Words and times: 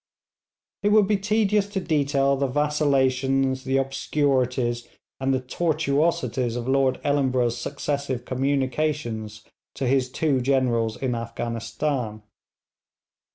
It 0.81 0.89
would 0.89 1.07
be 1.07 1.17
tedious 1.17 1.67
to 1.67 1.79
detail 1.79 2.35
the 2.35 2.47
vacillations, 2.47 3.65
the 3.65 3.77
obscurities, 3.77 4.87
and 5.19 5.31
the 5.31 5.41
tortuosities 5.41 6.55
of 6.55 6.67
Lord 6.67 6.99
Ellenborough's 7.03 7.59
successive 7.59 8.25
communications 8.25 9.43
to 9.75 9.85
his 9.85 10.11
two 10.11 10.41
Generals 10.41 10.97
in 10.97 11.13
Afghanistan. 11.13 12.23